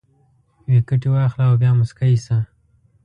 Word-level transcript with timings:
ویکټې 0.71 1.09
واخله 1.13 1.43
او 1.49 1.53
بیا 1.61 1.71
موسکی 1.79 2.13
شه 2.25 2.37